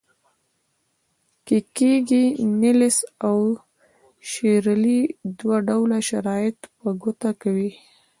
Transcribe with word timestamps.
کیکیري، 1.47 2.23
نیلیس 2.59 2.97
او 3.27 3.37
شیرلي 4.29 4.99
دوه 5.37 5.57
ډوله 5.67 5.99
شرایط 6.09 6.57
په 6.79 6.89
ګوته 7.01 7.31
کوي. 7.41 7.71